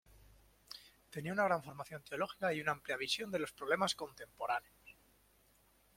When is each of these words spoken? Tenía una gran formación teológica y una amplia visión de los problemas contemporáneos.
Tenía 1.11 1.31
una 1.31 1.43
gran 1.43 1.61
formación 1.61 2.01
teológica 2.01 2.51
y 2.51 2.59
una 2.59 2.71
amplia 2.71 2.97
visión 2.97 3.29
de 3.29 3.37
los 3.37 3.51
problemas 3.51 3.93
contemporáneos. 3.93 4.97